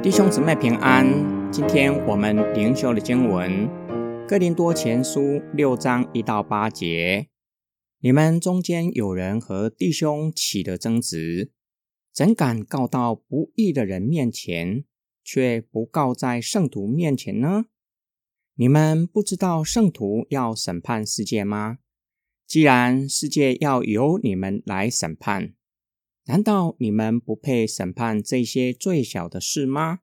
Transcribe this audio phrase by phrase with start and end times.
[0.00, 1.04] 弟兄姊妹平安，
[1.50, 3.68] 今天我们灵修的经文
[4.28, 5.20] 《哥林多前书》
[5.54, 7.26] 六章一到八节。
[8.00, 11.50] 你们中间有人和弟兄起了争执，
[12.14, 14.84] 怎敢告到不义的人面前，
[15.24, 17.64] 却不告在圣徒面前呢？
[18.54, 21.78] 你们不知道圣徒要审判世界吗？
[22.46, 25.54] 既然世界要由你们来审判，
[26.28, 30.00] 难道你们不配审判这些最小的事吗？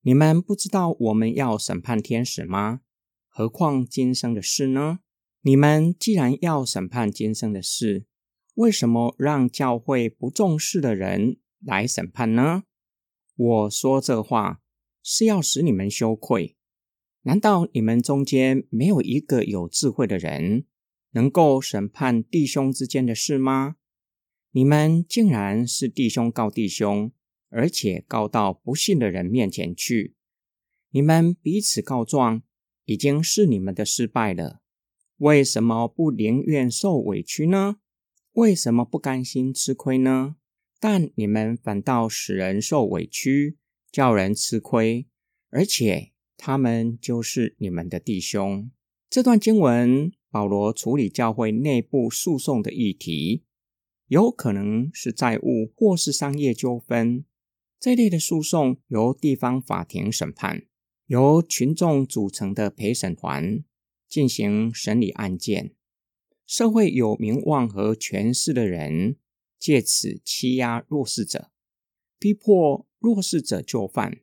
[0.00, 2.80] 你们不知道我们要审判天使吗？
[3.28, 4.98] 何况今生的事呢？
[5.42, 8.06] 你们既然要审判今生的事，
[8.54, 12.64] 为什么让教会不重视的人来审判呢？
[13.36, 14.60] 我说这话
[15.00, 16.56] 是要使你们羞愧。
[17.22, 20.64] 难道你们中间没有一个有智慧的人，
[21.12, 23.76] 能够审判弟兄之间的事吗？
[24.56, 27.12] 你们竟然是弟兄告弟兄，
[27.50, 30.14] 而且告到不信的人面前去。
[30.92, 32.42] 你们彼此告状，
[32.86, 34.62] 已经是你们的失败了。
[35.18, 37.76] 为什么不宁愿受委屈呢？
[38.32, 40.36] 为什么不甘心吃亏呢？
[40.80, 43.58] 但你们反倒使人受委屈，
[43.92, 45.06] 叫人吃亏，
[45.50, 48.70] 而且他们就是你们的弟兄。
[49.10, 53.42] 这段经文，保罗处理教会内部诉讼的议题。
[54.08, 57.24] 有可能是债务或是商业纠纷，
[57.80, 60.62] 这类的诉讼由地方法庭审判，
[61.06, 63.64] 由群众组成的陪审团
[64.08, 65.74] 进行审理案件。
[66.46, 69.16] 社会有名望和权势的人
[69.58, 71.50] 借此欺压弱势者，
[72.20, 74.20] 逼迫弱势者就范。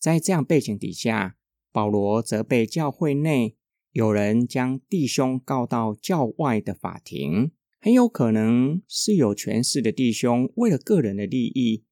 [0.00, 1.36] 在这样背景底下，
[1.70, 3.56] 保罗则被教会内
[3.92, 7.52] 有人将弟兄告到教外的法庭。
[7.82, 11.84] 很有可能是有权势的弟兄，为了个人的利益，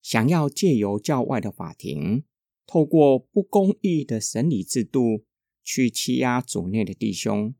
[0.00, 2.24] 想要借由教外的法庭，
[2.66, 5.26] 透过不公义的审理制度，
[5.62, 7.54] 去欺压主内的弟兄。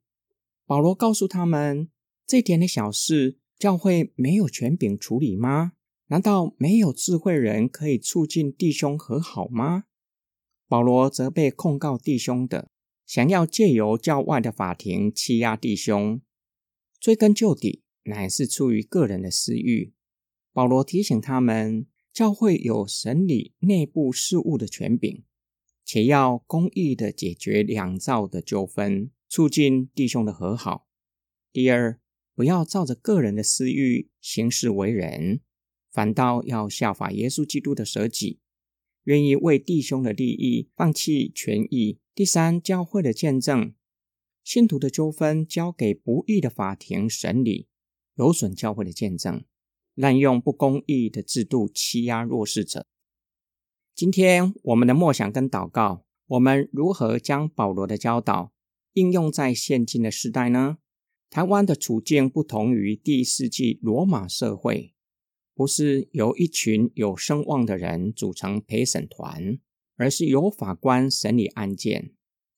[0.64, 1.90] 保罗告诉他们，
[2.26, 5.72] 这点的小事，教会没有权柄处理吗？
[6.06, 9.84] 难道没有智慧人可以促进弟兄和好吗？
[10.66, 12.70] 保罗则被控告弟兄的，
[13.04, 16.22] 想要借由教外的法庭欺压弟兄。
[17.04, 19.92] 追根究底，乃是出于个人的私欲。
[20.54, 25.22] 保罗提醒他们，教会有审理内部事务的权柄，
[25.84, 30.88] 且要公义的解决两造的纠纷，促进弟兄的和好。
[31.52, 32.00] 第二，
[32.34, 35.42] 不要照着个人的私欲行事为人，
[35.92, 38.40] 反倒要效法耶稣基督的舍己，
[39.02, 41.98] 愿意为弟兄的利益放弃权益。
[42.14, 43.74] 第三，教会的见证。
[44.44, 47.66] 信徒的纠纷交给不义的法庭审理，
[48.16, 49.42] 有损教会的见证，
[49.94, 52.86] 滥用不公义的制度欺压弱势者。
[53.94, 58.52] 今天我们的默想跟祷告，我们如何将保罗的教导
[58.92, 60.76] 应用在现今的时代呢？
[61.30, 64.94] 台湾的处境不同于第一世纪罗马社会，
[65.54, 69.58] 不是由一群有声望的人组成陪审团，
[69.96, 72.12] 而是由法官审理案件。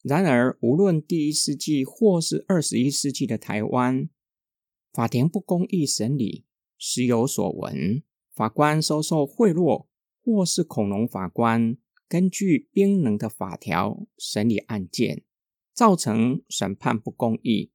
[0.08, 4.08] 然而，无论第一世纪或是二十一世纪的台湾，
[4.92, 6.44] 法庭不公义审理
[6.78, 9.86] 时有所闻，法官收受贿赂，
[10.22, 11.76] 或是恐龙法官
[12.08, 15.24] 根据冰冷的法条审理案件，
[15.74, 17.72] 造成审判不公义。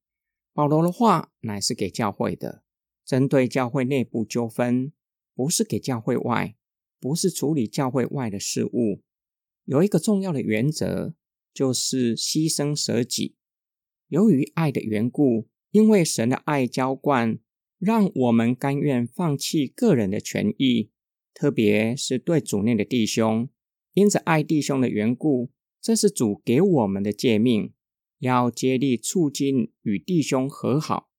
[0.54, 2.64] 保罗的话乃是给教会的，
[3.04, 4.94] 针对教会内部纠纷，
[5.36, 6.56] 不是给教会外，
[6.98, 9.02] 不是处理教会外的事物。
[9.66, 11.14] 有一个重要的原则。
[11.54, 13.36] 就是牺牲舍己，
[14.08, 17.40] 由于爱的缘故，因为神的爱浇灌，
[17.78, 20.92] 让我们甘愿放弃个人的权益，
[21.34, 23.50] 特别是对主内的弟兄，
[23.94, 25.52] 因着爱弟兄的缘故，
[25.82, 27.74] 这是主给我们的诫命，
[28.20, 31.10] 要竭力促进与弟兄和好，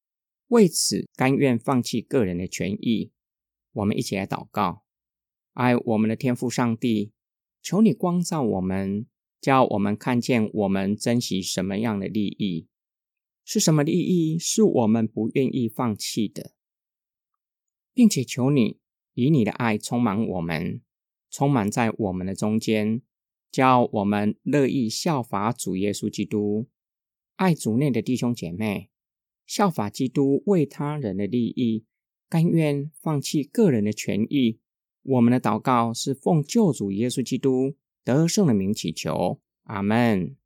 [0.49, 3.13] 为此甘愿放弃个人的权益。
[3.73, 4.85] 我们一起来祷告，
[5.53, 7.13] 爱我们的天父上帝，
[7.63, 9.07] 求你光照我们。
[9.43, 12.69] 叫我们看见我们珍惜什么样的利益，
[13.45, 16.53] 是什么利益是我们不愿意放弃的，
[17.93, 18.79] 并且求你
[19.15, 20.81] 以你的爱充满我们，
[21.29, 23.03] 充满在我们的中间，
[23.51, 26.69] 叫我们乐意效法主耶稣基督，
[27.35, 28.91] 爱主内的弟兄姐妹，
[29.45, 31.85] 效法基督为他人的利益，
[32.29, 34.61] 甘愿放弃个人的权益。
[35.03, 37.75] 我们的祷告是奉救主耶稣基督。
[38.05, 40.37] 得胜的名祈求，阿门。